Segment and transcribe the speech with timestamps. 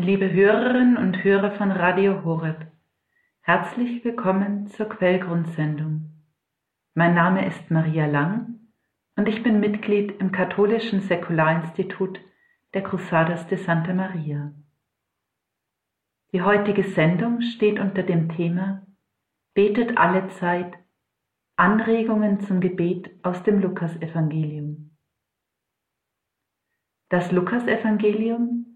[0.00, 2.68] Liebe Hörerinnen und Hörer von Radio Horeb,
[3.40, 6.22] herzlich willkommen zur Quellgrundsendung.
[6.94, 8.60] Mein Name ist Maria Lang
[9.16, 12.20] und ich bin Mitglied im katholischen Säkularinstitut
[12.74, 14.54] der Cruzadas de Santa Maria.
[16.32, 18.86] Die heutige Sendung steht unter dem Thema
[19.52, 20.78] Betet alle Zeit
[21.56, 24.96] Anregungen zum Gebet aus dem Lukasevangelium.
[27.08, 28.67] Das Lukasevangelium,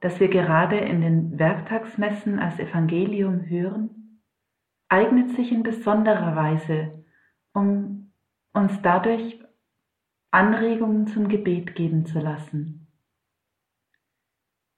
[0.00, 4.20] das wir gerade in den Werktagsmessen als Evangelium hören,
[4.88, 7.04] eignet sich in besonderer Weise,
[7.52, 8.12] um
[8.52, 9.38] uns dadurch
[10.32, 12.88] Anregungen zum Gebet geben zu lassen.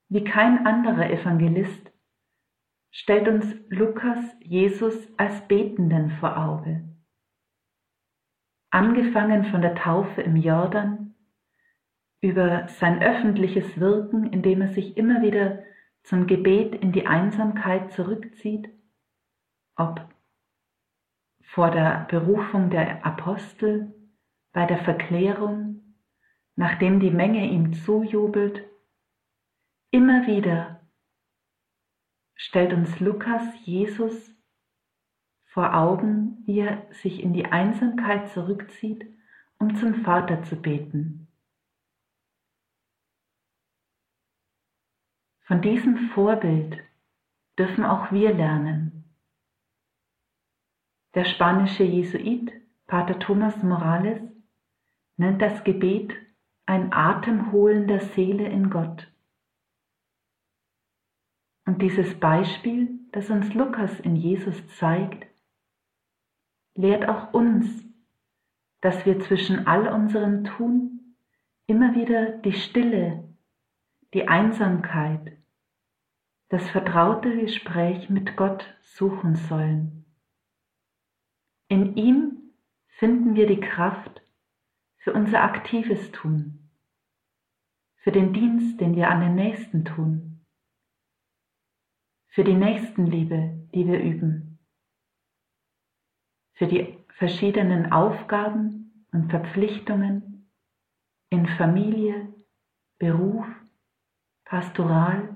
[0.08, 1.90] Wie kein anderer Evangelist
[2.90, 6.86] stellt uns Lukas Jesus als Betenden vor Auge.
[8.70, 11.01] Angefangen von der Taufe im Jordan,
[12.22, 15.64] über sein öffentliches Wirken, indem er sich immer wieder
[16.04, 18.70] zum Gebet in die Einsamkeit zurückzieht,
[19.76, 20.00] ob
[21.42, 23.92] vor der Berufung der Apostel,
[24.52, 25.96] bei der Verklärung,
[26.56, 28.62] nachdem die Menge ihm zujubelt,
[29.90, 30.80] immer wieder
[32.34, 34.34] stellt uns Lukas Jesus
[35.44, 39.06] vor Augen, wie er sich in die Einsamkeit zurückzieht,
[39.58, 41.21] um zum Vater zu beten.
[45.52, 46.82] Von diesem Vorbild
[47.58, 49.04] dürfen auch wir lernen.
[51.14, 52.50] Der spanische Jesuit
[52.86, 54.22] Pater Thomas Morales
[55.18, 56.14] nennt das Gebet
[56.64, 59.12] ein Atemholen der Seele in Gott.
[61.66, 65.26] Und dieses Beispiel, das uns Lukas in Jesus zeigt,
[66.74, 67.86] lehrt auch uns,
[68.80, 71.14] dass wir zwischen all unserem Tun
[71.66, 73.28] immer wieder die Stille,
[74.14, 75.41] die Einsamkeit,
[76.52, 80.04] das vertraute Gespräch mit Gott suchen sollen.
[81.68, 82.52] In ihm
[82.98, 84.22] finden wir die Kraft
[84.98, 86.70] für unser aktives Tun,
[87.96, 90.32] für den Dienst, den wir an den Nächsten tun
[92.32, 94.58] für die Nächstenliebe, die wir üben,
[96.54, 100.50] für die verschiedenen Aufgaben und Verpflichtungen
[101.28, 102.32] in Familie,
[102.98, 103.44] Beruf,
[104.46, 105.31] Pastoral,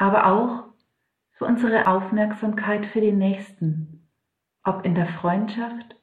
[0.00, 0.72] aber auch
[1.32, 4.08] für unsere Aufmerksamkeit für die Nächsten,
[4.64, 5.94] ob in der Freundschaft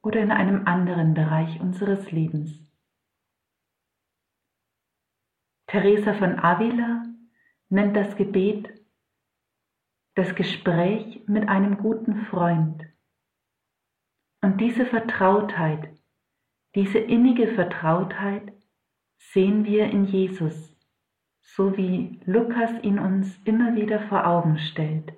[0.00, 2.72] oder in einem anderen Bereich unseres Lebens.
[5.66, 7.02] Teresa von Avila
[7.68, 8.72] nennt das Gebet
[10.14, 12.84] das Gespräch mit einem guten Freund.
[14.40, 15.92] Und diese Vertrautheit,
[16.76, 18.52] diese innige Vertrautheit
[19.18, 20.71] sehen wir in Jesus,
[21.42, 25.12] so wie Lukas ihn uns immer wieder vor Augen stellt.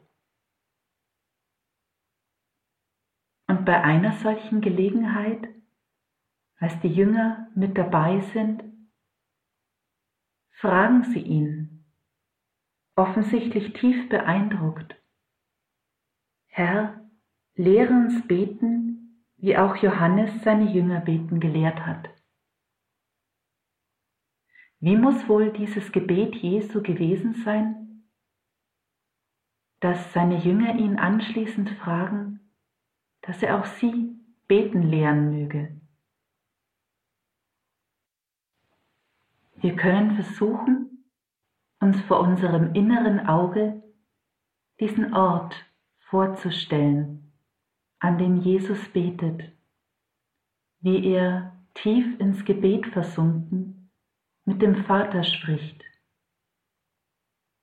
[3.46, 5.48] Und bei einer solchen Gelegenheit,
[6.58, 8.64] als die Jünger mit dabei sind,
[10.50, 11.84] fragen sie ihn,
[12.96, 14.96] offensichtlich tief beeindruckt.
[16.46, 17.08] Herr,
[17.54, 22.08] lehre uns beten, wie auch Johannes seine Jünger beten gelehrt hat.
[24.84, 28.04] Wie muss wohl dieses Gebet Jesu gewesen sein,
[29.80, 32.52] dass seine Jünger ihn anschließend fragen,
[33.22, 34.14] dass er auch sie
[34.46, 35.80] beten lehren möge?
[39.56, 41.06] Wir können versuchen,
[41.80, 43.82] uns vor unserem inneren Auge
[44.80, 45.54] diesen Ort
[46.10, 47.32] vorzustellen,
[48.00, 49.50] an dem Jesus betet,
[50.80, 53.83] wie er tief ins Gebet versunken
[54.44, 55.82] mit dem Vater spricht.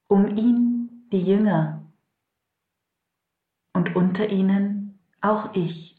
[0.08, 1.92] Um ihn die Jünger
[3.74, 5.96] und unter ihnen auch ich.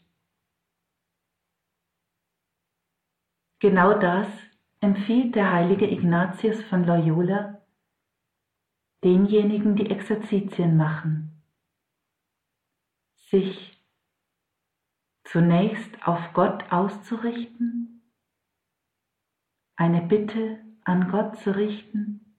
[3.59, 4.27] Genau das
[4.81, 7.61] empfiehlt der heilige Ignatius von Loyola
[9.03, 11.43] denjenigen, die Exerzitien machen,
[13.29, 13.81] sich
[15.25, 18.01] zunächst auf Gott auszurichten,
[19.75, 22.37] eine Bitte an Gott zu richten,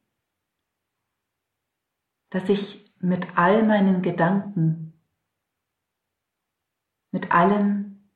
[2.31, 5.01] dass ich mit all meinen Gedanken,
[7.11, 8.11] mit allem,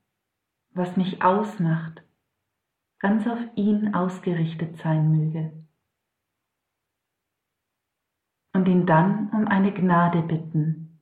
[0.71, 2.01] was mich ausmacht,
[2.99, 5.59] ganz auf ihn ausgerichtet sein möge
[8.53, 10.99] und ihn dann um eine Gnade bitten.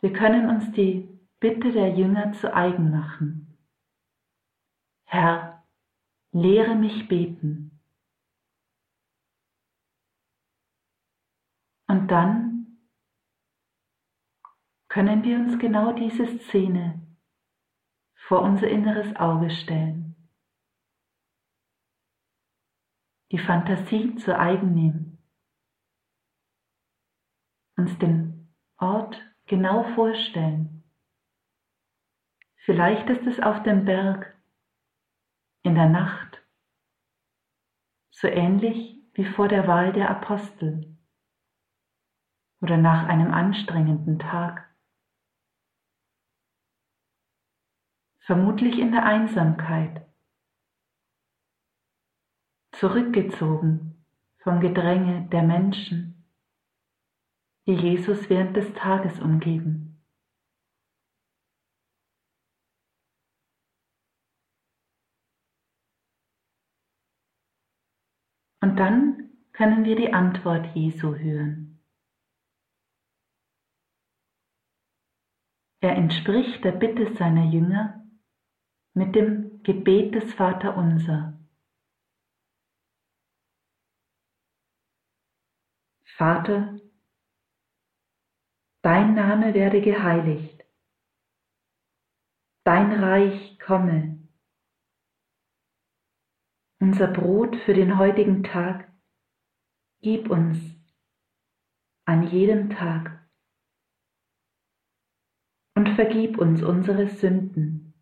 [0.00, 1.08] Wir können uns die
[1.40, 3.58] Bitte der Jünger zu eigen machen.
[5.04, 5.55] Herr,
[6.36, 7.80] lehre mich beten.
[11.88, 12.78] Und dann
[14.88, 17.00] können wir uns genau diese Szene
[18.28, 20.30] vor unser inneres Auge stellen,
[23.32, 25.18] die Fantasie zu eigen nehmen,
[27.76, 29.16] uns den Ort
[29.46, 30.84] genau vorstellen.
[32.64, 34.35] Vielleicht ist es auf dem Berg,
[35.66, 36.46] in der Nacht,
[38.12, 40.96] so ähnlich wie vor der Wahl der Apostel
[42.60, 44.72] oder nach einem anstrengenden Tag.
[48.20, 50.06] Vermutlich in der Einsamkeit,
[52.72, 54.04] zurückgezogen
[54.38, 56.24] vom Gedränge der Menschen,
[57.66, 59.85] die Jesus während des Tages umgeben.
[68.66, 71.80] Und dann können wir die Antwort Jesu hören.
[75.80, 78.04] Er entspricht der Bitte seiner Jünger
[78.92, 81.38] mit dem Gebet des Vaterunser.
[86.16, 86.80] Vater,
[88.82, 90.64] dein Name werde geheiligt,
[92.64, 94.15] dein Reich komme,
[96.78, 98.92] unser Brot für den heutigen Tag
[100.00, 100.58] gib uns
[102.04, 103.28] an jedem Tag
[105.74, 107.94] und vergib uns unsere Sünden,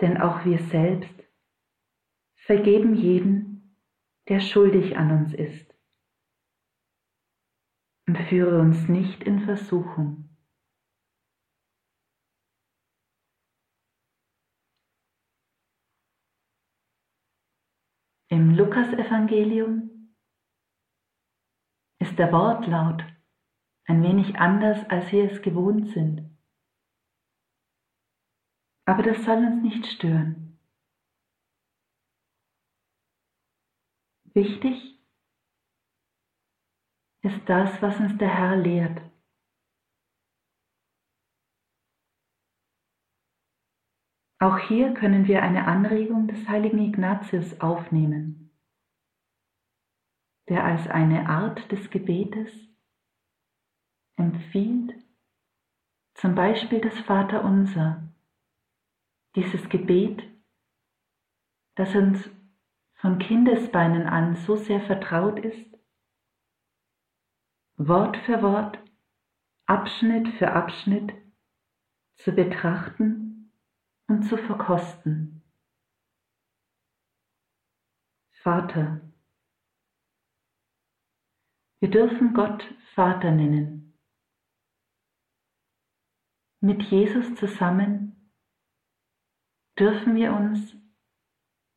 [0.00, 1.22] denn auch wir selbst
[2.34, 3.78] vergeben jeden,
[4.28, 5.72] der schuldig an uns ist.
[8.08, 10.31] Und führe uns nicht in Versuchung.
[18.32, 20.16] Im Lukasevangelium
[21.98, 23.04] ist der Wortlaut
[23.84, 26.34] ein wenig anders, als wir es gewohnt sind.
[28.86, 30.58] Aber das soll uns nicht stören.
[34.32, 34.98] Wichtig
[37.20, 39.11] ist das, was uns der Herr lehrt.
[44.42, 48.50] Auch hier können wir eine Anregung des heiligen Ignatius aufnehmen,
[50.48, 52.50] der als eine Art des Gebetes
[54.16, 54.94] empfiehlt,
[56.14, 58.12] zum Beispiel das Vaterunser,
[59.36, 60.24] dieses Gebet,
[61.76, 62.28] das uns
[62.94, 65.70] von Kindesbeinen an so sehr vertraut ist,
[67.76, 68.76] Wort für Wort,
[69.66, 71.12] Abschnitt für Abschnitt
[72.16, 73.21] zu betrachten
[74.12, 75.42] und zu verkosten.
[78.42, 79.00] Vater.
[81.80, 82.62] Wir dürfen Gott
[82.94, 83.98] Vater nennen.
[86.60, 88.30] Mit Jesus zusammen
[89.78, 90.76] dürfen wir uns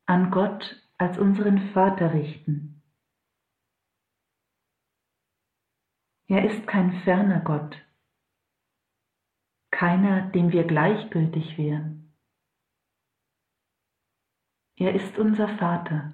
[0.05, 2.83] an Gott als unseren Vater richten.
[6.27, 7.77] Er ist kein ferner Gott,
[9.71, 12.04] keiner, dem wir gleichgültig wären.
[14.77, 16.13] Er ist unser Vater.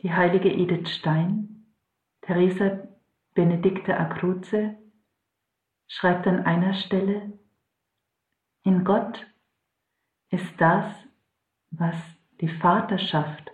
[0.00, 1.74] Die heilige Edith Stein,
[2.22, 2.88] Teresa
[3.34, 4.78] Benedicta Acruze,
[5.86, 7.38] schreibt an einer Stelle,
[8.64, 9.26] in Gott
[10.30, 10.94] ist das,
[11.70, 11.96] was
[12.40, 13.50] die Vaterschaft,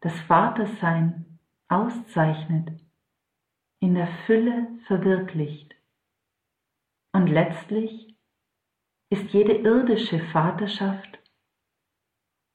[0.00, 1.38] das Vatersein
[1.68, 2.70] auszeichnet,
[3.78, 5.74] in der Fülle verwirklicht.
[7.12, 8.11] Und letztlich
[9.12, 11.18] ist jede irdische Vaterschaft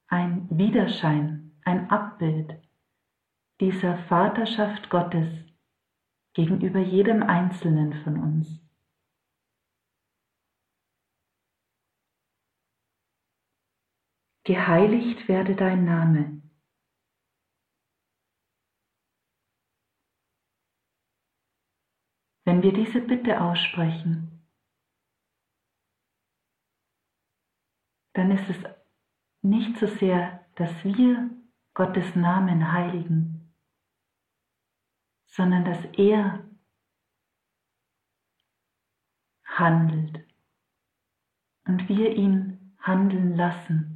[0.10, 2.54] ein Widerschein, ein Abbild
[3.62, 5.30] dieser Vaterschaft Gottes
[6.34, 8.68] gegenüber jedem Einzelnen von uns.
[14.48, 16.42] geheiligt werde dein Name.
[22.46, 24.37] Wenn wir diese Bitte aussprechen,
[28.18, 28.58] dann ist es
[29.44, 31.30] nicht so sehr, dass wir
[31.76, 33.54] Gottes Namen heiligen,
[35.28, 36.44] sondern dass er
[39.46, 40.26] handelt
[41.66, 43.94] und wir ihn handeln lassen.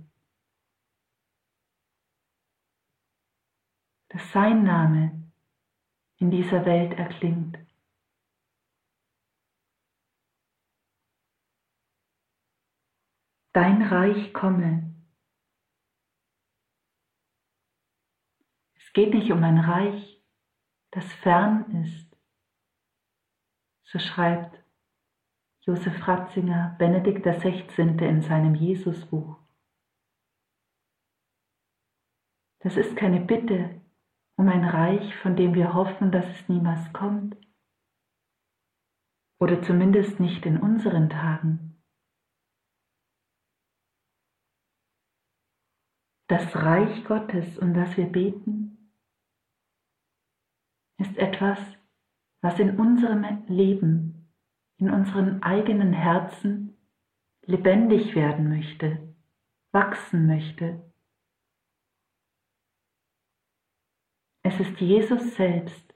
[4.11, 5.31] dass sein Name
[6.17, 7.60] in dieser Welt erklingt.
[13.53, 14.95] Dein Reich komme.
[18.75, 20.23] Es geht nicht um ein Reich,
[20.91, 22.17] das fern ist.
[23.83, 24.57] So schreibt
[25.61, 28.07] Josef Ratzinger, Benedikt XVI.
[28.07, 29.37] in seinem Jesusbuch.
[32.59, 33.81] Das ist keine Bitte
[34.37, 37.35] um ein Reich, von dem wir hoffen, dass es niemals kommt.
[39.39, 41.70] Oder zumindest nicht in unseren Tagen.
[46.31, 48.89] Das Reich Gottes, um das wir beten,
[50.97, 51.59] ist etwas,
[52.41, 54.31] was in unserem Leben,
[54.77, 56.77] in unseren eigenen Herzen
[57.41, 59.13] lebendig werden möchte,
[59.73, 60.81] wachsen möchte.
[64.43, 65.93] Es ist Jesus selbst,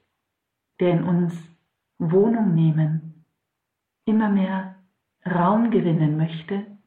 [0.80, 1.32] der in uns
[1.96, 3.24] Wohnung nehmen,
[4.04, 4.84] immer mehr
[5.24, 6.78] Raum gewinnen möchte,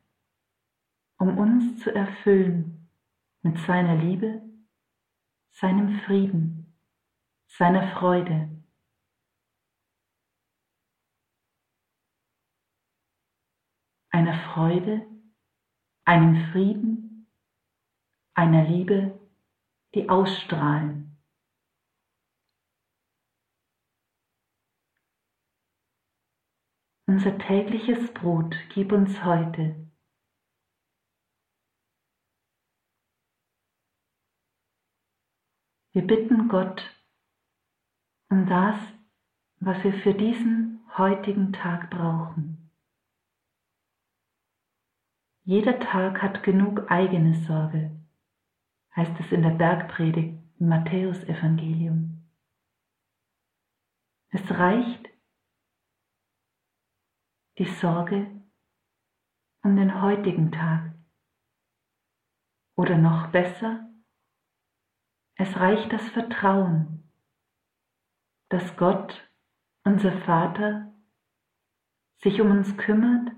[1.17, 2.78] um uns zu erfüllen
[3.41, 4.41] mit seiner Liebe,
[5.51, 6.75] seinem Frieden,
[7.47, 8.59] seiner Freude.
[14.11, 15.05] einer Freude,
[16.03, 17.27] einem Frieden,
[18.33, 19.19] einer Liebe,
[19.93, 21.17] die ausstrahlen.
[27.07, 29.88] Unser tägliches Brot gib uns heute.
[35.91, 36.83] Wir bitten Gott
[38.29, 38.75] um das,
[39.59, 42.71] was wir für diesen heutigen Tag brauchen.
[45.43, 47.89] Jeder Tag hat genug eigene Sorge,
[48.95, 52.23] heißt es in der Bergpredigt im Matthäusevangelium.
[54.29, 55.09] Es reicht
[57.57, 58.29] die Sorge
[59.63, 60.93] um den heutigen Tag.
[62.75, 63.88] Oder noch besser,
[65.39, 67.09] es reicht das Vertrauen,
[68.49, 69.27] dass Gott,
[69.83, 70.93] unser Vater,
[72.17, 73.31] sich um uns kümmert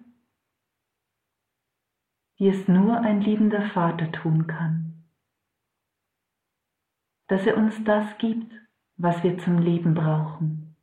[2.42, 5.08] wie es nur ein liebender Vater tun kann.
[7.28, 8.52] Dass er uns das gibt,
[8.98, 10.76] was wir zum Leben brauchen.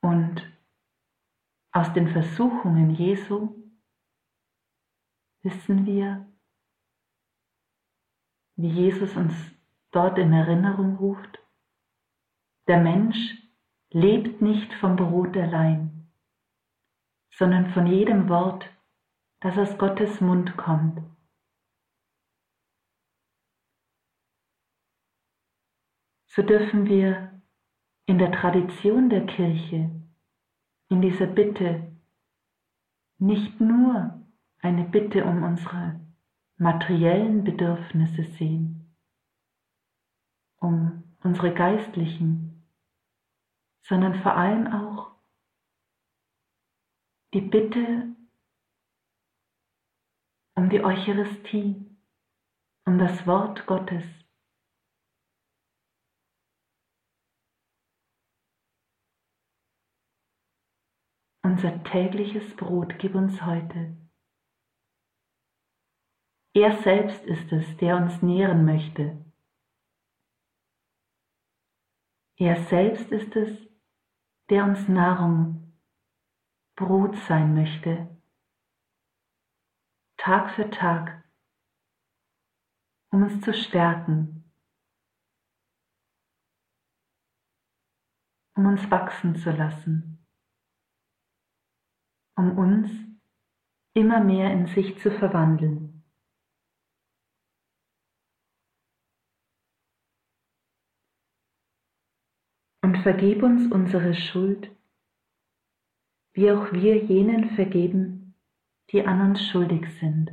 [0.00, 0.42] Und
[1.70, 3.54] aus den Versuchungen Jesu
[5.42, 6.26] wissen wir,
[8.56, 9.34] wie Jesus uns
[9.90, 11.38] dort in Erinnerung ruft,
[12.66, 13.16] der Mensch
[13.90, 16.10] lebt nicht vom Brot allein,
[17.30, 18.68] sondern von jedem Wort,
[19.40, 21.02] das aus Gottes Mund kommt.
[26.26, 27.40] So dürfen wir
[28.06, 29.90] in der Tradition der Kirche,
[30.88, 31.96] in dieser Bitte,
[33.18, 34.26] nicht nur
[34.58, 36.03] eine Bitte um unsere
[36.56, 38.96] materiellen Bedürfnisse sehen,
[40.60, 42.68] um unsere geistlichen,
[43.82, 45.14] sondern vor allem auch
[47.32, 48.14] die Bitte
[50.56, 51.84] um die Eucharistie,
[52.86, 54.04] um das Wort Gottes.
[61.42, 64.03] Unser tägliches Brot gib uns heute.
[66.56, 69.24] Er selbst ist es, der uns nähren möchte.
[72.36, 73.68] Er selbst ist es,
[74.50, 75.72] der uns Nahrung
[76.76, 78.08] Brot sein möchte,
[80.16, 81.24] Tag für Tag,
[83.10, 84.44] um uns zu stärken,
[88.56, 90.24] um uns wachsen zu lassen,
[92.36, 92.90] um uns
[93.92, 95.93] immer mehr in sich zu verwandeln.
[102.84, 104.70] Und vergib uns unsere Schuld,
[106.34, 108.34] wie auch wir jenen vergeben,
[108.90, 110.30] die an uns schuldig sind.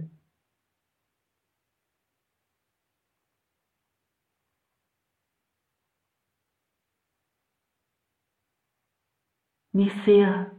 [9.72, 10.52] Wie sehr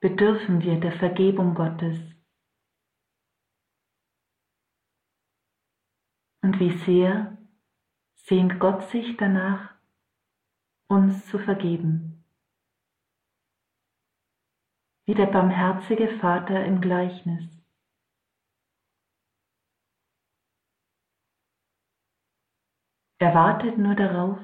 [0.00, 2.00] bedürfen wir der Vergebung Gottes
[6.42, 7.38] und wie sehr
[8.16, 9.79] sehnt Gott sich danach,
[10.90, 12.10] uns zu vergeben
[15.10, 17.44] wie der barmherzige Vater im Gleichnis.
[23.18, 24.38] Er wartet nur darauf,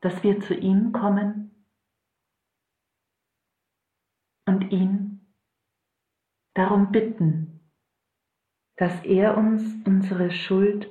[0.00, 1.66] dass wir zu ihm kommen
[4.46, 5.34] und ihn
[6.54, 7.60] darum bitten,
[8.78, 10.90] dass er uns unsere Schuld,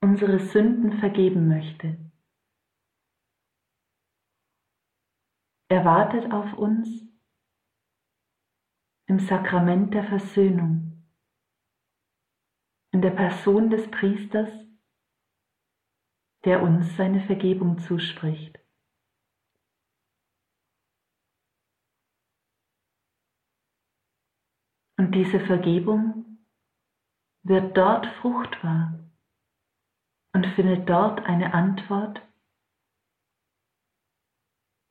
[0.00, 2.11] unsere Sünden vergeben möchte.
[5.72, 6.86] Er wartet auf uns
[9.08, 11.02] im Sakrament der Versöhnung,
[12.92, 14.50] in der Person des Priesters,
[16.44, 18.58] der uns seine Vergebung zuspricht.
[24.98, 26.44] Und diese Vergebung
[27.44, 29.10] wird dort fruchtbar
[30.34, 32.20] und findet dort eine Antwort,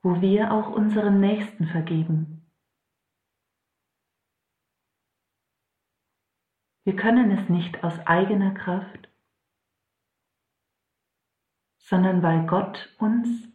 [0.02, 2.42] wo wir auch unserem Nächsten vergeben.
[6.84, 9.08] Wir können es nicht aus eigener Kraft,
[11.78, 13.48] sondern weil Gott uns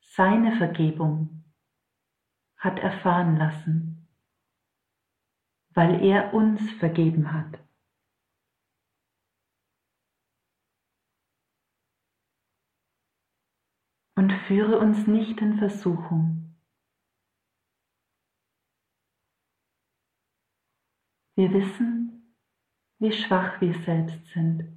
[0.00, 1.44] seine Vergebung
[2.56, 4.08] hat erfahren lassen,
[5.70, 7.67] weil er uns vergeben hat.
[14.18, 16.56] Und führe uns nicht in Versuchung.
[21.36, 22.34] Wir wissen,
[22.98, 24.76] wie schwach wir selbst sind.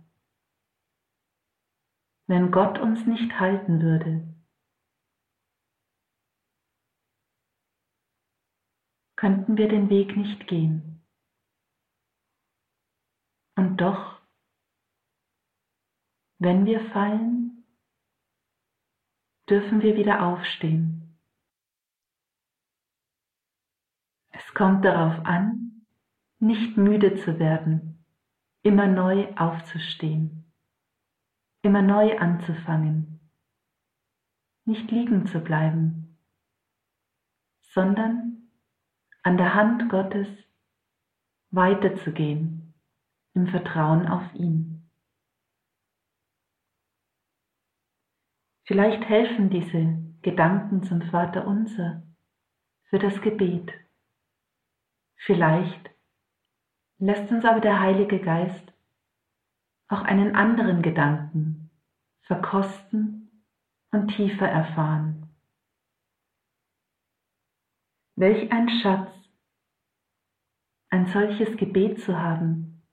[2.28, 4.32] Wenn Gott uns nicht halten würde,
[9.16, 11.04] könnten wir den Weg nicht gehen.
[13.56, 14.22] Und doch,
[16.38, 17.51] wenn wir fallen,
[19.52, 21.20] dürfen wir wieder aufstehen.
[24.30, 25.86] Es kommt darauf an,
[26.40, 28.06] nicht müde zu werden,
[28.64, 30.46] immer neu aufzustehen,
[31.64, 33.20] immer neu anzufangen,
[34.64, 36.18] nicht liegen zu bleiben,
[37.60, 38.50] sondern
[39.22, 40.30] an der Hand Gottes
[41.50, 42.74] weiterzugehen
[43.34, 44.71] im Vertrauen auf ihn.
[48.72, 52.04] Vielleicht helfen diese Gedanken zum Vater unser
[52.84, 53.70] für das Gebet.
[55.18, 55.90] Vielleicht
[56.98, 58.72] lässt uns aber der Heilige Geist
[59.90, 61.70] auch einen anderen Gedanken
[62.22, 63.44] verkosten
[63.92, 65.30] und tiefer erfahren.
[68.16, 69.12] Welch ein Schatz,
[70.92, 72.84] ein solches Gebet zu haben,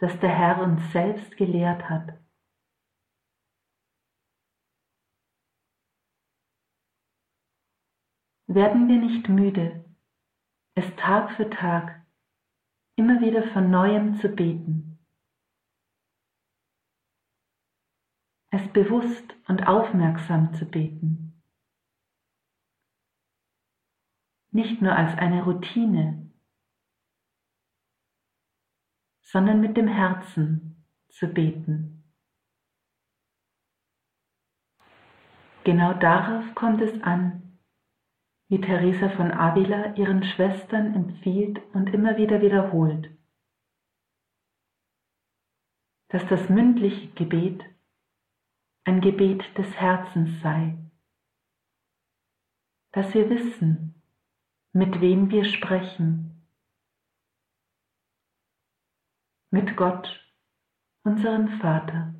[0.00, 2.23] das der Herr uns selbst gelehrt hat.
[8.54, 9.84] Werden wir nicht müde,
[10.74, 12.04] es Tag für Tag
[12.96, 14.98] immer wieder von neuem zu beten,
[18.50, 21.42] es bewusst und aufmerksam zu beten,
[24.52, 26.30] nicht nur als eine Routine,
[29.20, 32.04] sondern mit dem Herzen zu beten.
[35.64, 37.43] Genau darauf kommt es an,
[38.48, 43.10] wie Teresa von Avila ihren Schwestern empfiehlt und immer wieder wiederholt,
[46.08, 47.64] dass das mündliche Gebet
[48.84, 50.76] ein Gebet des Herzens sei,
[52.92, 54.02] dass wir wissen,
[54.72, 56.46] mit wem wir sprechen,
[59.50, 60.20] mit Gott,
[61.04, 62.13] unserem Vater.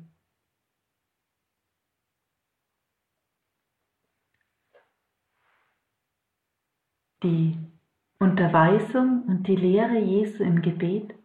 [7.25, 7.57] Die
[8.19, 11.15] Unterweisung und die Lehre Jesu im Gebet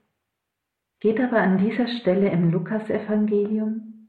[0.98, 4.08] geht aber an dieser Stelle im Lukasevangelium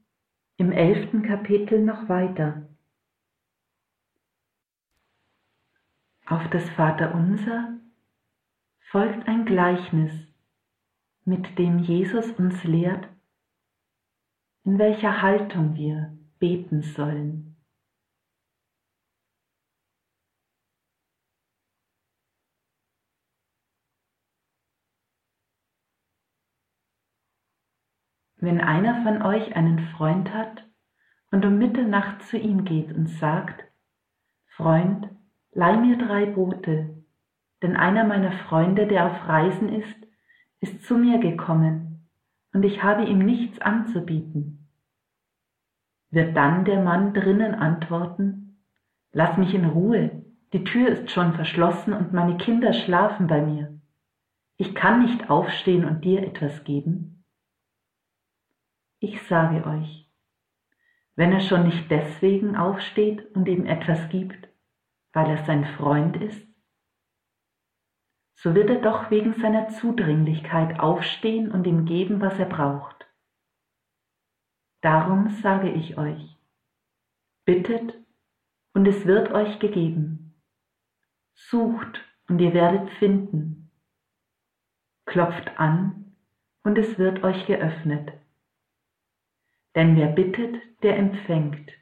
[0.56, 2.66] im elften Kapitel noch weiter.
[6.24, 7.74] Auf das Vaterunser
[8.90, 10.12] folgt ein Gleichnis,
[11.26, 13.06] mit dem Jesus uns lehrt,
[14.64, 17.51] in welcher Haltung wir beten sollen.
[28.42, 30.68] Wenn einer von euch einen Freund hat
[31.30, 33.62] und um Mitternacht zu ihm geht und sagt,
[34.56, 35.08] Freund,
[35.52, 37.04] leih mir drei Boote,
[37.62, 40.08] denn einer meiner Freunde, der auf Reisen ist,
[40.58, 42.08] ist zu mir gekommen,
[42.52, 44.68] und ich habe ihm nichts anzubieten.
[46.10, 48.60] Wird dann der Mann drinnen antworten,
[49.12, 53.78] Lass mich in Ruhe, die Tür ist schon verschlossen und meine Kinder schlafen bei mir.
[54.56, 57.21] Ich kann nicht aufstehen und dir etwas geben?
[59.04, 60.08] Ich sage euch,
[61.16, 64.48] wenn er schon nicht deswegen aufsteht und ihm etwas gibt,
[65.12, 66.46] weil er sein Freund ist,
[68.36, 73.04] so wird er doch wegen seiner Zudringlichkeit aufstehen und ihm geben, was er braucht.
[74.82, 76.38] Darum sage ich euch,
[77.44, 77.98] bittet
[78.72, 80.40] und es wird euch gegeben.
[81.34, 83.68] Sucht und ihr werdet finden.
[85.06, 86.14] Klopft an
[86.62, 88.21] und es wird euch geöffnet.
[89.74, 91.72] Denn wer bittet, der empfängt.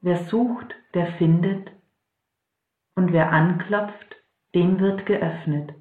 [0.00, 1.70] Wer sucht, der findet.
[2.94, 4.16] Und wer anklopft,
[4.54, 5.74] dem wird geöffnet.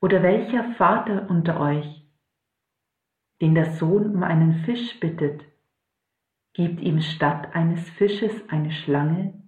[0.00, 2.06] Oder welcher Vater unter euch,
[3.40, 5.44] den der Sohn um einen Fisch bittet,
[6.52, 9.42] gibt ihm statt eines Fisches eine Schlange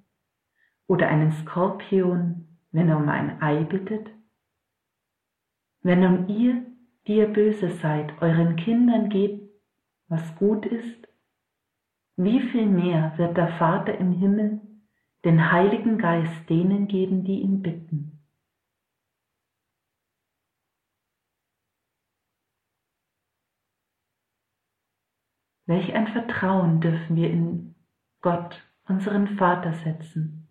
[0.87, 4.09] oder einen Skorpion, wenn er um ein Ei bittet?
[5.83, 6.65] Wenn nun ihr,
[7.07, 9.52] die ihr böse seid, euren Kindern gebt,
[10.13, 11.09] was gut ist,
[12.17, 14.61] wie viel mehr wird der Vater im Himmel
[15.25, 18.19] den Heiligen Geist denen geben, die ihn bitten?
[25.65, 27.75] Welch ein Vertrauen dürfen wir in
[28.21, 30.49] Gott, unseren Vater, setzen,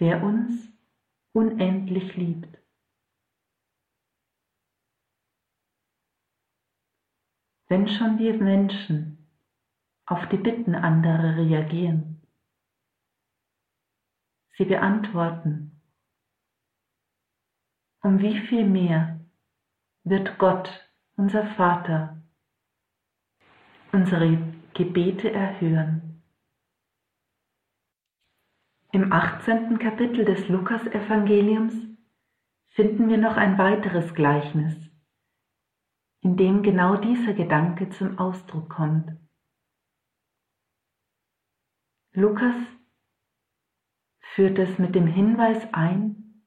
[0.00, 0.68] der uns
[1.32, 2.65] unendlich liebt.
[7.68, 9.28] Wenn schon wir Menschen
[10.06, 12.22] auf die Bitten anderer reagieren,
[14.56, 15.82] sie beantworten,
[18.02, 19.18] um wie viel mehr
[20.04, 22.22] wird Gott, unser Vater,
[23.90, 24.38] unsere
[24.74, 26.22] Gebete erhören.
[28.92, 29.78] Im 18.
[29.80, 31.74] Kapitel des Lukasevangeliums
[32.68, 34.76] finden wir noch ein weiteres Gleichnis,
[36.26, 39.12] in dem genau dieser Gedanke zum Ausdruck kommt.
[42.14, 42.56] Lukas
[44.34, 46.42] führt es mit dem Hinweis ein,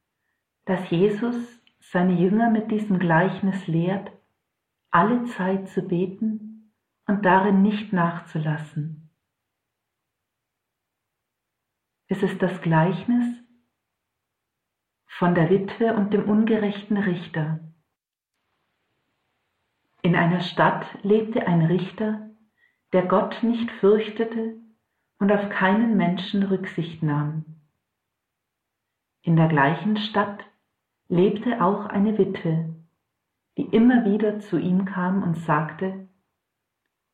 [0.66, 1.38] dass Jesus
[1.80, 4.12] seine Jünger mit diesem Gleichnis lehrt,
[4.92, 6.74] alle Zeit zu beten
[7.08, 9.10] und darin nicht nachzulassen.
[12.10, 13.26] Es ist das Gleichnis
[15.06, 17.69] von der Witwe und dem ungerechten Richter.
[20.02, 22.30] In einer Stadt lebte ein Richter,
[22.94, 24.56] der Gott nicht fürchtete
[25.20, 27.44] und auf keinen Menschen Rücksicht nahm.
[29.22, 30.46] In der gleichen Stadt
[31.10, 32.74] lebte auch eine Witwe,
[33.58, 36.08] die immer wieder zu ihm kam und sagte,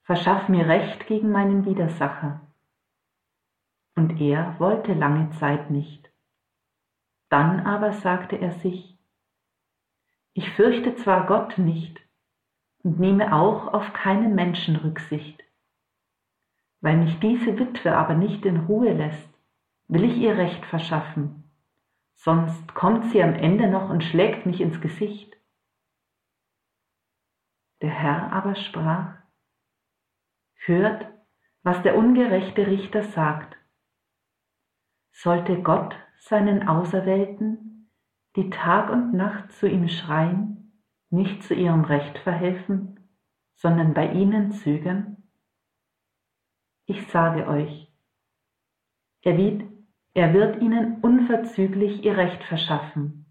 [0.04, 2.42] verschaff mir Recht gegen meinen Widersacher.
[3.96, 6.12] Und er wollte lange Zeit nicht.
[7.30, 8.96] Dann aber sagte er sich,
[10.34, 12.05] ich fürchte zwar Gott nicht
[12.86, 15.44] und nehme auch auf keinen Menschen Rücksicht.
[16.82, 19.34] Weil mich diese Witwe aber nicht in Ruhe lässt,
[19.88, 21.50] will ich ihr Recht verschaffen,
[22.14, 25.36] sonst kommt sie am Ende noch und schlägt mich ins Gesicht.
[27.82, 29.16] Der Herr aber sprach,
[30.66, 31.08] hört,
[31.64, 33.58] was der ungerechte Richter sagt.
[35.12, 37.90] Sollte Gott seinen Auserwählten,
[38.36, 40.65] die Tag und Nacht zu ihm schreien,
[41.16, 43.00] nicht zu ihrem Recht verhelfen,
[43.56, 45.24] sondern bei ihnen zögern?
[46.86, 47.92] Ich sage euch,
[49.22, 49.64] er wird,
[50.14, 53.26] er wird ihnen unverzüglich ihr Recht verschaffen.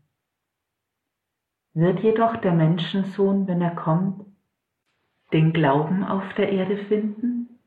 [1.73, 4.27] Wird jedoch der Menschensohn, wenn er kommt,
[5.33, 7.61] den Glauben auf der Erde finden?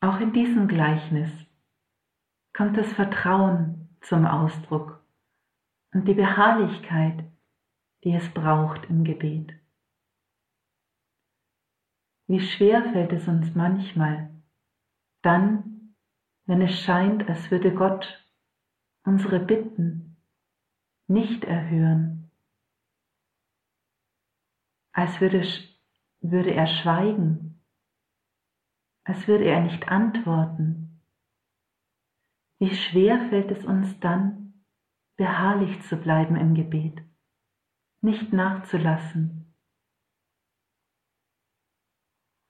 [0.00, 1.30] Auch in diesem Gleichnis
[2.52, 4.97] kommt das Vertrauen zum Ausdruck
[5.92, 7.24] und die Beharrlichkeit,
[8.04, 9.52] die es braucht im Gebet.
[12.26, 14.30] Wie schwer fällt es uns manchmal,
[15.22, 15.94] dann,
[16.46, 18.24] wenn es scheint, als würde Gott
[19.04, 20.16] unsere Bitten
[21.06, 22.18] nicht erhören
[24.98, 25.46] als würde,
[26.20, 27.60] würde er schweigen,
[29.04, 31.00] als würde er nicht antworten.
[32.58, 34.47] Wie schwer fällt es uns dann,
[35.18, 37.02] beharrlich zu bleiben im Gebet,
[38.00, 39.52] nicht nachzulassen,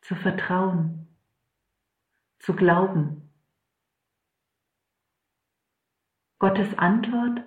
[0.03, 1.09] zu vertrauen,
[2.39, 3.33] zu glauben.
[6.39, 7.43] Gottes Antwort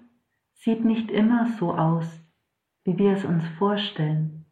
[0.55, 2.07] sieht nicht immer so aus,
[2.83, 4.47] wie wir es uns vorstellen.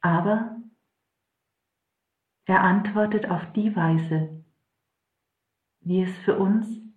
[0.00, 0.56] Aber
[2.46, 4.44] er antwortet auf die Weise,
[5.80, 6.87] wie es für uns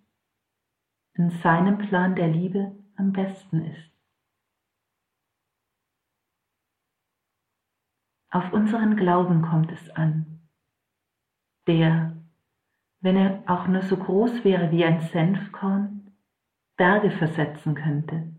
[1.14, 3.92] in seinem Plan der Liebe am besten ist.
[8.30, 10.40] Auf unseren Glauben kommt es an,
[11.66, 12.16] der,
[13.00, 16.12] wenn er auch nur so groß wäre wie ein Senfkorn,
[16.76, 18.34] Berge versetzen könnte.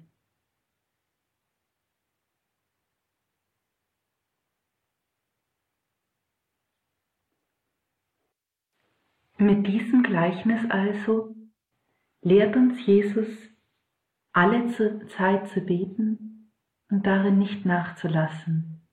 [9.37, 11.35] Mit diesem Gleichnis also
[12.23, 13.27] lehrt uns Jesus,
[14.31, 14.67] alle
[15.07, 16.51] Zeit zu beten
[16.89, 18.87] und darin nicht nachzulassen.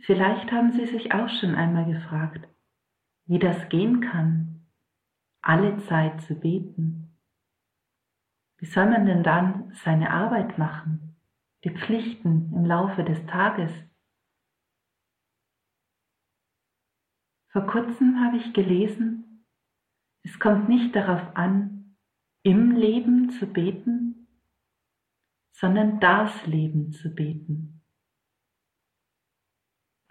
[0.00, 2.48] Vielleicht haben Sie sich auch schon einmal gefragt,
[3.26, 4.66] wie das gehen kann,
[5.42, 7.18] alle Zeit zu beten.
[8.58, 11.16] Wie soll man denn dann seine Arbeit machen,
[11.64, 13.72] die Pflichten im Laufe des Tages?
[17.48, 19.31] Vor kurzem habe ich gelesen,
[20.24, 21.96] es kommt nicht darauf an,
[22.44, 24.28] im Leben zu beten,
[25.52, 27.82] sondern das Leben zu beten.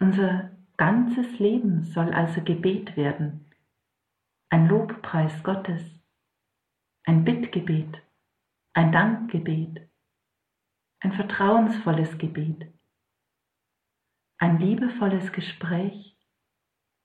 [0.00, 3.50] Unser ganzes Leben soll also Gebet werden,
[4.48, 5.82] ein Lobpreis Gottes,
[7.04, 8.02] ein Bittgebet,
[8.74, 9.90] ein Dankgebet,
[11.00, 12.72] ein vertrauensvolles Gebet,
[14.38, 16.16] ein liebevolles Gespräch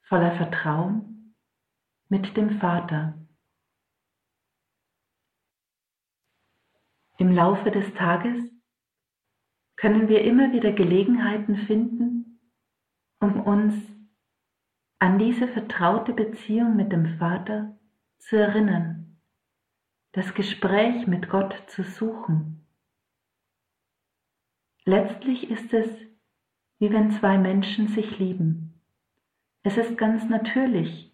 [0.03, 1.16] voller Vertrauen
[2.09, 3.17] mit dem Vater.
[7.17, 8.51] Im Laufe des Tages
[9.75, 12.39] können wir immer wieder Gelegenheiten finden,
[13.19, 13.73] um uns
[14.99, 17.77] an diese vertraute Beziehung mit dem Vater
[18.19, 19.19] zu erinnern,
[20.13, 22.65] das Gespräch mit Gott zu suchen.
[24.85, 25.89] Letztlich ist es,
[26.79, 28.81] wie wenn zwei Menschen sich lieben.
[29.63, 31.13] Es ist ganz natürlich,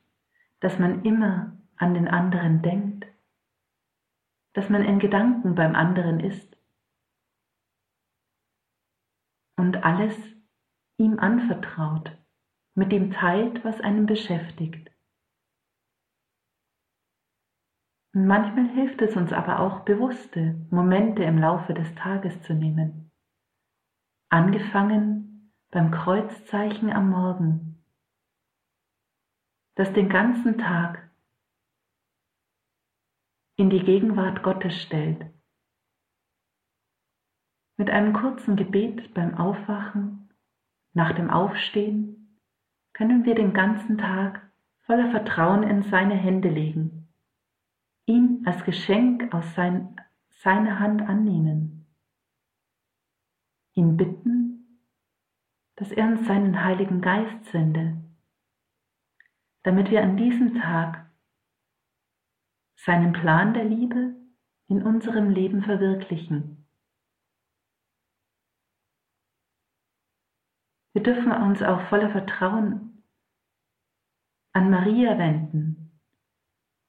[0.64, 3.06] dass man immer an den anderen denkt,
[4.54, 6.58] dass man in Gedanken beim anderen ist
[9.58, 10.16] und alles
[10.98, 12.18] ihm anvertraut,
[12.76, 14.90] mit ihm teilt, was einen beschäftigt.
[18.16, 23.12] Und manchmal hilft es uns aber auch, bewusste Momente im Laufe des Tages zu nehmen.
[24.30, 27.73] Angefangen beim Kreuzzeichen am Morgen
[29.76, 31.10] das den ganzen Tag
[33.56, 35.26] in die Gegenwart Gottes stellt.
[37.78, 40.30] Mit einem kurzen Gebet beim Aufwachen,
[40.94, 42.40] nach dem Aufstehen,
[42.94, 47.08] können wir den ganzen Tag voller Vertrauen in seine Hände legen,
[48.06, 49.96] ihn als Geschenk aus sein,
[50.30, 51.88] seiner Hand annehmen,
[53.74, 54.80] ihn bitten,
[55.76, 58.03] dass er uns seinen Heiligen Geist sende,
[59.64, 61.10] damit wir an diesem Tag
[62.76, 64.16] seinen Plan der Liebe
[64.68, 66.66] in unserem Leben verwirklichen.
[70.94, 73.04] Wir dürfen uns auch voller Vertrauen
[74.54, 76.00] an Maria wenden,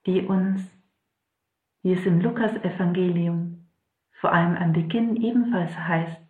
[0.07, 0.63] die uns,
[1.83, 3.67] wie es im Lukas-Evangelium
[4.13, 6.21] vor allem am Beginn ebenfalls heißt,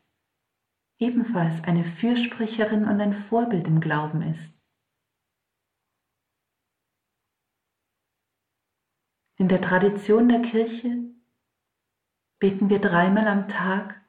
[0.98, 4.53] ebenfalls eine Fürsprecherin und ein Vorbild im Glauben ist.
[9.44, 11.04] In der Tradition der Kirche
[12.38, 14.02] beten wir dreimal am Tag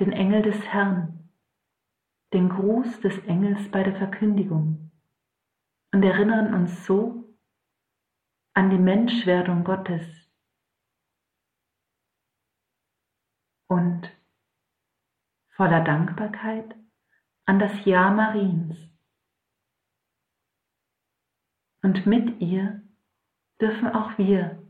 [0.00, 1.30] den Engel des Herrn,
[2.34, 4.90] den Gruß des Engels bei der Verkündigung
[5.94, 7.34] und erinnern uns so
[8.52, 10.04] an die Menschwerdung Gottes
[13.66, 14.14] und
[15.54, 16.76] voller Dankbarkeit
[17.46, 18.76] an das Ja Mariens.
[21.80, 22.85] Und mit ihr
[23.60, 24.62] dürfen auch wir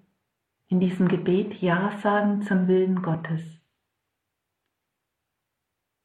[0.68, 3.60] in diesem Gebet Ja sagen zum Willen Gottes,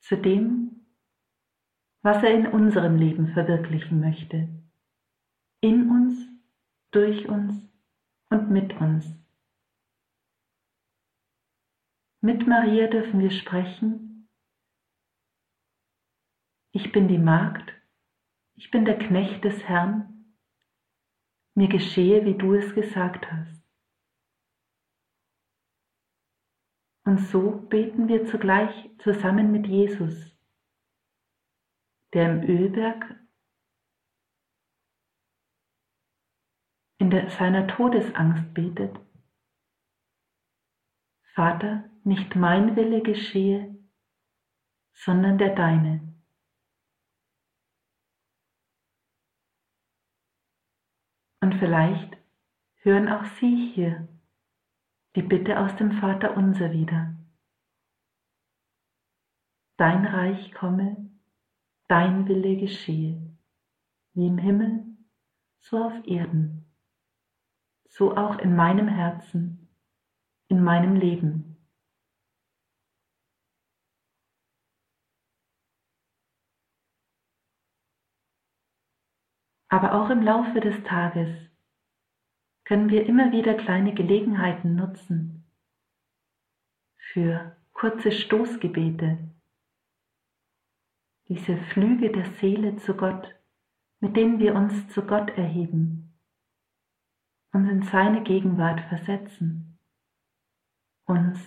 [0.02, 0.86] zu dem,
[2.04, 4.50] was er in unserem Leben verwirklichen möchte,
[5.62, 6.28] in uns,
[6.91, 7.70] durch uns
[8.30, 9.06] und mit uns.
[12.22, 14.28] Mit Maria dürfen wir sprechen,
[16.72, 17.74] ich bin die Magd,
[18.56, 20.11] ich bin der Knecht des Herrn,
[21.56, 23.62] mir geschehe, wie du es gesagt hast.
[27.04, 30.38] Und so beten wir zugleich zusammen mit Jesus,
[32.14, 33.20] der im Ölberg
[37.00, 38.96] in der, seiner Todesangst betet.
[41.34, 43.76] Vater, nicht mein Wille geschehe,
[44.94, 46.11] sondern der deine.
[51.41, 52.17] Und vielleicht
[52.84, 54.08] hören auch Sie hier
[55.15, 57.15] die Bitte aus dem Vater unser wieder.
[59.77, 61.10] Dein Reich komme,
[61.88, 63.36] dein Wille geschehe,
[64.13, 64.86] wie im Himmel,
[65.60, 66.65] so auf Erden,
[67.89, 69.67] so auch in meinem Herzen,
[70.47, 71.51] in meinem Leben.
[79.72, 81.30] Aber auch im Laufe des Tages
[82.66, 85.46] können wir immer wieder kleine Gelegenheiten nutzen
[87.14, 89.18] für kurze Stoßgebete,
[91.30, 93.34] diese Flüge der Seele zu Gott,
[94.02, 96.20] mit denen wir uns zu Gott erheben,
[97.54, 99.80] uns in seine Gegenwart versetzen,
[101.06, 101.40] uns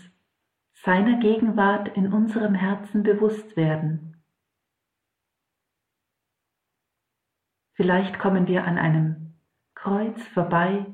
[0.72, 4.13] seiner Gegenwart in unserem Herzen bewusst werden.
[7.84, 9.34] Vielleicht kommen wir an einem
[9.74, 10.86] Kreuz vorbei,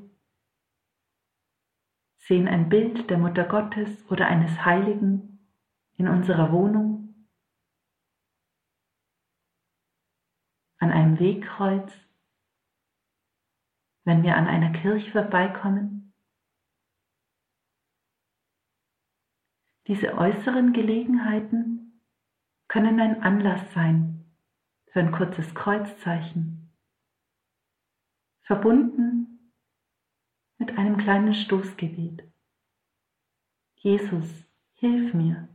[2.17, 5.39] sehen ein Bild der Mutter Gottes oder eines Heiligen
[5.95, 7.15] in unserer Wohnung,
[10.79, 11.93] an einem Wegkreuz,
[14.03, 16.13] wenn wir an einer Kirche vorbeikommen.
[19.87, 22.01] Diese äußeren Gelegenheiten
[22.67, 24.25] können ein Anlass sein
[24.87, 26.60] für ein kurzes Kreuzzeichen
[28.51, 29.53] verbunden
[30.57, 32.21] mit einem kleinen Stoßgebet.
[33.77, 34.27] Jesus,
[34.73, 35.47] hilf mir.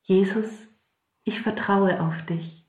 [0.00, 0.48] Jesus,
[1.24, 2.66] ich vertraue auf dich.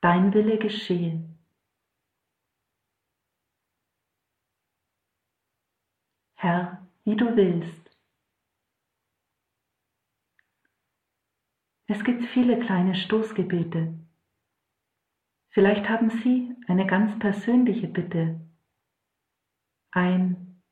[0.00, 1.28] Dein Wille geschehe.
[6.36, 7.90] Herr, wie du willst.
[11.86, 13.99] Es gibt viele kleine Stoßgebete,
[15.52, 18.40] Vielleicht haben Sie eine ganz persönliche Bitte,
[19.90, 20.62] ein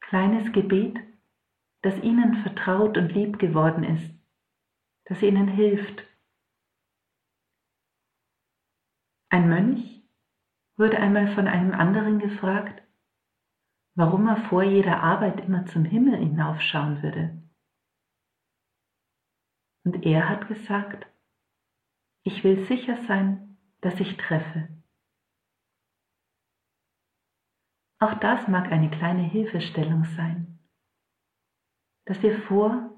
[0.00, 0.98] kleines Gebet,
[1.82, 4.14] das Ihnen vertraut und lieb geworden ist,
[5.04, 6.02] das Ihnen hilft.
[9.28, 10.02] Ein Mönch
[10.76, 12.82] wurde einmal von einem anderen gefragt,
[13.94, 17.42] warum er vor jeder Arbeit immer zum Himmel hinaufschauen würde.
[19.84, 21.06] Und er hat gesagt,
[22.24, 23.49] ich will sicher sein,
[23.80, 24.68] das ich treffe.
[27.98, 30.58] Auch das mag eine kleine Hilfestellung sein,
[32.06, 32.90] dass wir vor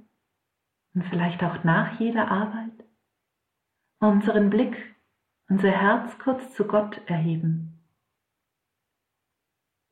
[0.94, 2.84] und vielleicht auch nach jeder Arbeit
[3.98, 4.96] unseren Blick,
[5.48, 7.72] unser Herz kurz zu Gott erheben,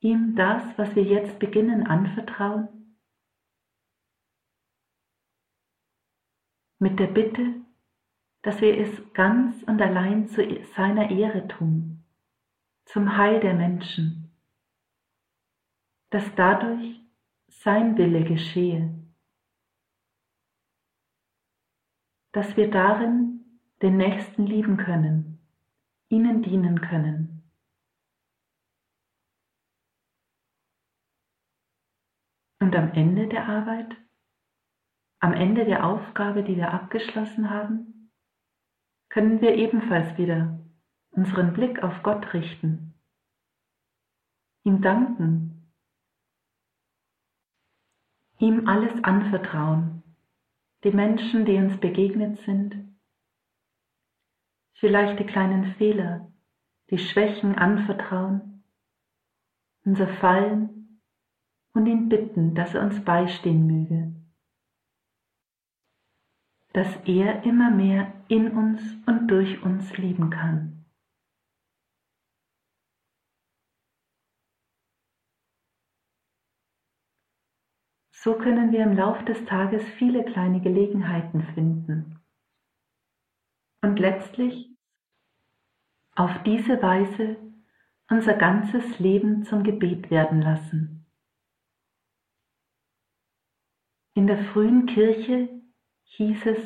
[0.00, 2.96] ihm das, was wir jetzt beginnen, anvertrauen,
[6.78, 7.60] mit der Bitte,
[8.42, 10.42] dass wir es ganz und allein zu
[10.74, 12.04] seiner Ehre tun,
[12.86, 14.30] zum Heil der Menschen,
[16.10, 17.00] dass dadurch
[17.48, 18.94] sein Wille geschehe,
[22.32, 25.38] dass wir darin den Nächsten lieben können,
[26.08, 27.42] ihnen dienen können.
[32.60, 33.96] Und am Ende der Arbeit,
[35.20, 37.99] am Ende der Aufgabe, die wir abgeschlossen haben,
[39.10, 40.58] können wir ebenfalls wieder
[41.10, 42.94] unseren Blick auf Gott richten,
[44.62, 45.68] ihm danken,
[48.38, 50.02] ihm alles anvertrauen,
[50.84, 52.96] die Menschen, die uns begegnet sind,
[54.74, 56.32] vielleicht die kleinen Fehler,
[56.90, 58.64] die Schwächen anvertrauen,
[59.84, 61.00] unser Fallen
[61.74, 64.19] und ihn bitten, dass er uns beistehen möge
[66.72, 70.84] dass er immer mehr in uns und durch uns lieben kann.
[78.12, 82.20] So können wir im Lauf des Tages viele kleine Gelegenheiten finden
[83.82, 84.68] und letztlich
[86.14, 87.38] auf diese Weise
[88.10, 91.06] unser ganzes Leben zum Gebet werden lassen.
[94.14, 95.59] In der frühen Kirche
[96.10, 96.58] hieß es,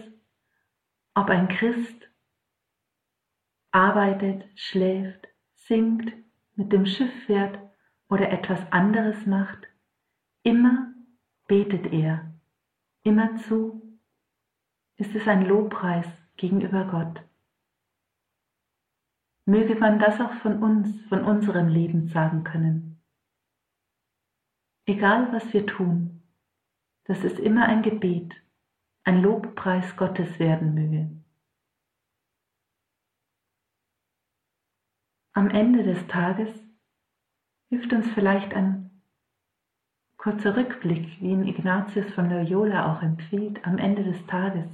[1.15, 2.11] ob ein Christ
[3.71, 6.13] arbeitet, schläft, singt,
[6.55, 7.59] mit dem Schiff fährt
[8.09, 9.67] oder etwas anderes macht,
[10.43, 10.95] immer
[11.47, 12.33] betet er,
[13.03, 13.99] immerzu
[14.97, 17.23] ist es ein Lobpreis gegenüber Gott.
[19.47, 23.03] Möge man das auch von uns, von unserem Leben sagen können.
[24.87, 26.23] Egal was wir tun,
[27.05, 28.35] das ist immer ein Gebet
[29.05, 31.11] ein Lobpreis Gottes werden möge.
[35.35, 36.49] Am Ende des Tages
[37.69, 39.03] hilft uns vielleicht ein
[40.17, 44.71] kurzer Rückblick, wie ihn Ignatius von Loyola auch empfiehlt, am Ende des Tages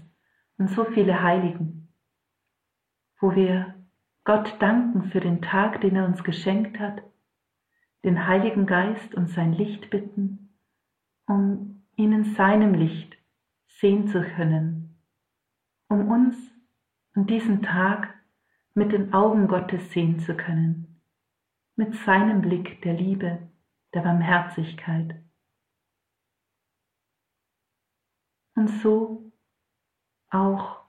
[0.58, 1.88] und so viele Heiligen,
[3.18, 3.74] wo wir
[4.24, 7.02] Gott danken für den Tag, den er uns geschenkt hat,
[8.04, 10.54] den Heiligen Geist und sein Licht bitten,
[11.26, 13.19] um ihn in seinem Licht
[13.80, 14.98] sehen zu können,
[15.88, 16.36] um uns
[17.14, 18.14] an diesem Tag
[18.74, 21.00] mit den Augen Gottes sehen zu können,
[21.76, 23.48] mit seinem Blick der Liebe,
[23.94, 25.22] der Barmherzigkeit.
[28.54, 29.32] Und so
[30.28, 30.84] auch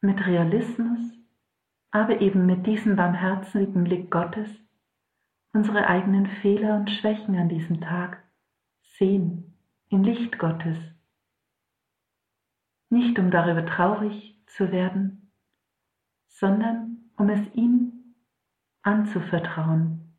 [0.00, 1.00] mit Realismus,
[1.90, 4.48] aber eben mit diesem barmherzigen Blick Gottes
[5.52, 8.22] unsere eigenen Fehler und Schwächen an diesem Tag
[8.80, 9.54] sehen
[9.90, 10.91] im Licht Gottes.
[12.92, 15.32] Nicht um darüber traurig zu werden,
[16.28, 18.14] sondern um es ihm
[18.82, 20.14] anzuvertrauen,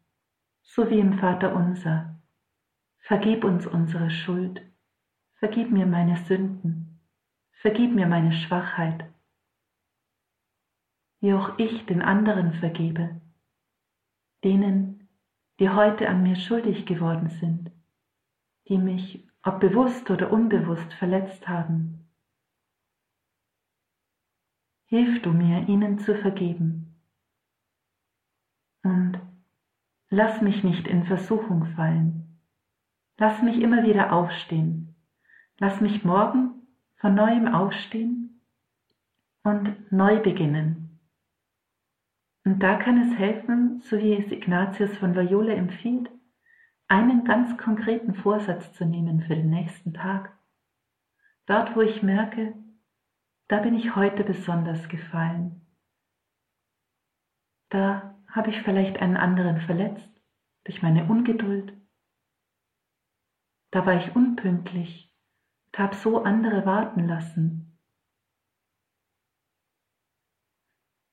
[0.63, 2.19] so wie im Vater unser.
[2.97, 4.59] Vergib uns unsere Schuld,
[5.35, 6.99] vergib mir meine Sünden,
[7.51, 9.05] vergib mir meine Schwachheit,
[11.19, 13.21] wie auch ich den anderen vergebe,
[14.43, 15.09] denen,
[15.59, 17.69] die heute an mir schuldig geworden sind,
[18.67, 22.02] die mich, ob bewusst oder unbewusst, verletzt haben.
[24.93, 26.93] Hilf du mir, ihnen zu vergeben.
[28.83, 29.19] Und
[30.11, 32.39] lass mich nicht in Versuchung fallen.
[33.17, 34.93] Lass mich immer wieder aufstehen.
[35.57, 36.67] Lass mich morgen
[36.97, 38.39] von neuem aufstehen
[39.41, 40.99] und neu beginnen.
[42.45, 46.11] Und da kann es helfen, so wie es Ignatius von Loyola empfiehlt,
[46.87, 50.37] einen ganz konkreten Vorsatz zu nehmen für den nächsten Tag.
[51.47, 52.53] Dort, wo ich merke,
[53.53, 55.61] da bin ich heute besonders gefallen.
[57.69, 60.09] Da habe ich vielleicht einen anderen verletzt
[60.63, 61.71] durch meine Ungeduld.
[63.69, 65.15] Da war ich unpünktlich
[65.67, 67.79] und habe so andere warten lassen.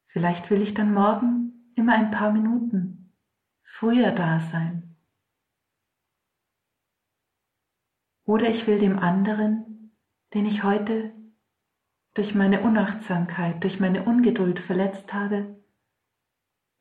[0.09, 3.13] Vielleicht will ich dann morgen immer ein paar Minuten
[3.65, 4.97] früher da sein.
[8.25, 9.95] Oder ich will dem anderen,
[10.33, 11.20] den ich heute
[12.15, 15.61] durch meine Unachtsamkeit, durch meine Ungeduld verletzt habe,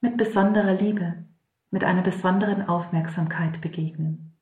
[0.02, 1.26] mit besonderer Liebe,
[1.72, 4.38] mit einer besonderen Aufmerksamkeit begegnen.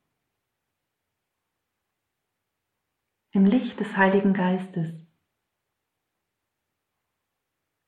[3.32, 5.06] Im Licht des Heiligen Geistes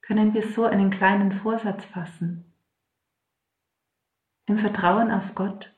[0.02, 2.54] können wir so einen kleinen Vorsatz fassen,
[4.48, 5.74] im Vertrauen auf Gott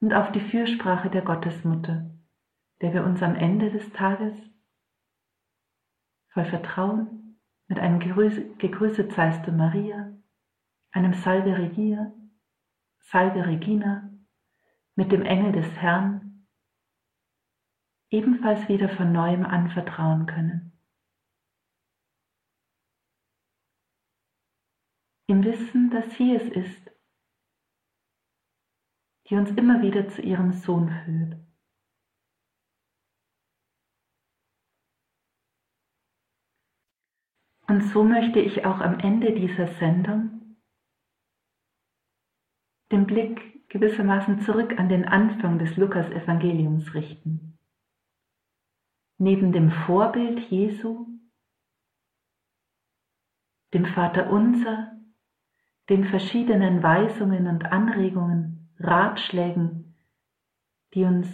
[0.00, 2.10] und auf die Fürsprache der Gottesmutter,
[2.80, 4.51] der wir uns am Ende des Tages
[6.32, 10.12] voll Vertrauen, mit einem Gegrüßet seist du Maria,
[10.90, 12.12] einem Salve Regia,
[12.98, 14.10] Salve Regina,
[14.94, 16.46] mit dem Engel des Herrn,
[18.10, 20.78] ebenfalls wieder von neuem anvertrauen können.
[25.26, 26.90] Im Wissen, dass sie es ist,
[29.28, 31.41] die uns immer wieder zu ihrem Sohn führt.
[37.72, 40.58] Und so möchte ich auch am Ende dieser Sendung
[42.90, 47.58] den Blick gewissermaßen zurück an den Anfang des Lukas-Evangeliums richten.
[49.16, 51.06] Neben dem Vorbild Jesu,
[53.72, 54.92] dem Vater Unser,
[55.88, 59.96] den verschiedenen Weisungen und Anregungen, Ratschlägen,
[60.92, 61.26] die uns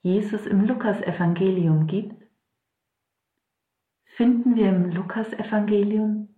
[0.00, 2.17] Jesus im Lukas-Evangelium gibt,
[4.18, 6.28] finden wir im Lukasevangelium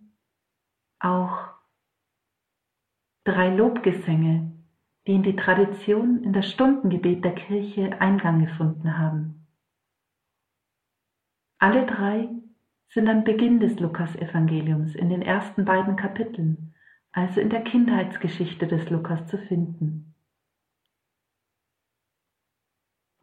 [0.99, 1.49] auch
[3.23, 4.51] drei Lobgesänge,
[5.07, 9.47] die in die Tradition in das Stundengebet der Kirche Eingang gefunden haben.
[11.57, 12.29] Alle drei
[12.89, 16.75] sind am Beginn des Lukasevangeliums in den ersten beiden Kapiteln,
[17.11, 20.13] also in der Kindheitsgeschichte des Lukas zu finden.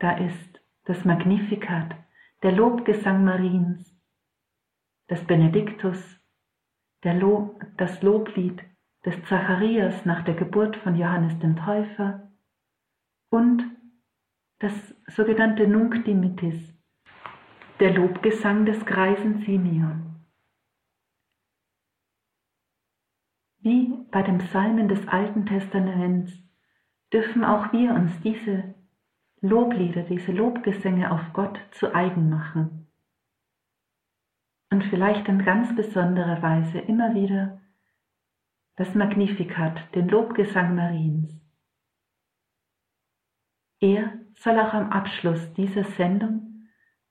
[0.01, 1.95] Da ist das Magnificat,
[2.43, 3.88] der Lobgesang Mariens,
[5.11, 6.19] des Benediktus,
[7.05, 8.63] Lob, das Loblied
[9.05, 12.31] des Zacharias nach der Geburt von Johannes dem Täufer
[13.31, 13.65] und
[14.59, 14.73] das
[15.07, 16.75] sogenannte Nunc Dimittis,
[17.79, 20.17] der Lobgesang des greisen Simeon.
[23.61, 26.33] Wie bei dem Psalmen des Alten Testaments
[27.13, 28.75] dürfen auch wir uns diese
[29.41, 32.78] Loblieder, diese Lobgesänge auf Gott zu eigen machen
[34.71, 37.61] und vielleicht in ganz besonderer Weise immer wieder
[38.77, 41.41] das Magnificat, den Lobgesang Mariens.
[43.81, 46.69] Er soll auch am Abschluss dieser Sendung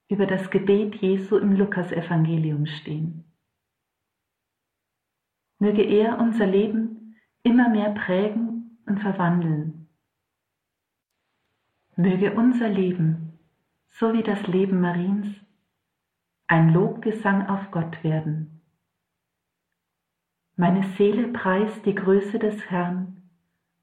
[0.09, 3.27] über das Gebet Jesu im Lukasevangelium stehen.
[5.59, 9.87] möge er unser Leben immer mehr prägen und verwandeln.
[11.95, 13.39] Möge unser Leben,
[13.89, 15.27] so wie das Leben Mariens,
[16.47, 18.61] ein Lobgesang auf Gott werden.
[20.55, 23.29] Meine Seele preist die Größe des Herrn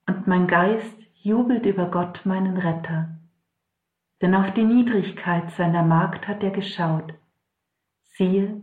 [0.07, 3.19] und mein Geist jubelt über Gott, meinen Retter.
[4.23, 7.12] Denn auf die Niedrigkeit seiner Magd hat er geschaut.
[8.17, 8.62] Siehe,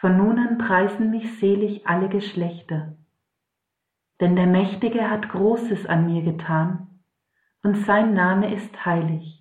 [0.00, 2.96] von nun an preisen mich selig alle Geschlechter.
[4.20, 7.02] Denn der Mächtige hat Großes an mir getan,
[7.62, 9.35] und sein Name ist heilig.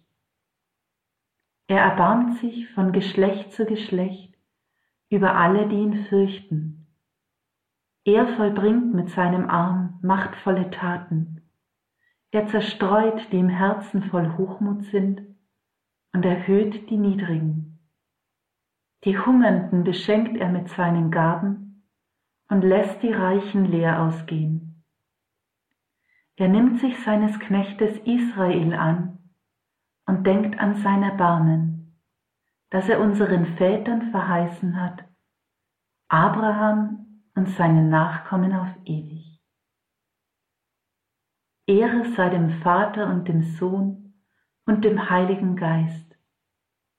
[1.68, 4.34] Er erbarmt sich von Geschlecht zu Geschlecht
[5.10, 6.88] über alle, die ihn fürchten.
[8.04, 11.42] Er vollbringt mit seinem Arm machtvolle Taten.
[12.32, 15.22] Er zerstreut, die im Herzen voll Hochmut sind,
[16.14, 17.80] und erhöht die Niedrigen.
[19.04, 21.84] Die Hungernden beschenkt er mit seinen Gaben
[22.48, 24.84] und lässt die Reichen leer ausgehen.
[26.36, 29.15] Er nimmt sich seines Knechtes Israel an
[30.06, 32.02] und denkt an sein Erbarmen,
[32.70, 35.06] das er unseren Vätern verheißen hat,
[36.08, 39.42] Abraham und seinen Nachkommen auf ewig.
[41.68, 44.14] Ehre sei dem Vater und dem Sohn
[44.66, 46.16] und dem Heiligen Geist,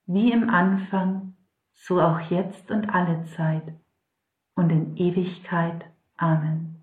[0.07, 1.37] wie im Anfang,
[1.73, 3.75] so auch jetzt und alle Zeit
[4.55, 5.85] und in Ewigkeit.
[6.17, 6.76] Amen.